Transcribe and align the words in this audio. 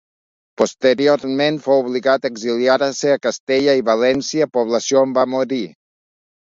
Posteriorment 0.61 1.59
fou 1.65 1.83
obligat 1.83 2.25
a 2.25 2.33
exiliar-se 2.33 3.13
a 3.17 3.21
Castella 3.29 3.79
i 3.83 3.87
València, 3.93 4.51
població 4.59 5.07
on 5.07 5.17
va 5.23 5.31
morir. 5.39 5.65